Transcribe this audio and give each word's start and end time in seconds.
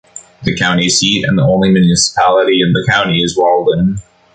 The 0.41 0.55
county 0.57 0.89
seat 0.89 1.25
and 1.27 1.39
only 1.39 1.69
municipality 1.69 2.59
in 2.63 2.73
the 2.73 2.83
county 2.91 3.19
is 3.19 3.37
Walden. 3.37 4.01